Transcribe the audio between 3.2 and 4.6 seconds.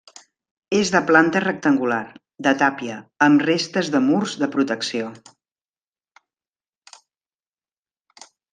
amb restes de murs de